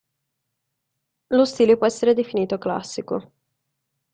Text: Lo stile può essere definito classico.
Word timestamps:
Lo 1.27 1.45
stile 1.45 1.77
può 1.77 1.85
essere 1.85 2.15
definito 2.15 2.57
classico. 2.57 3.33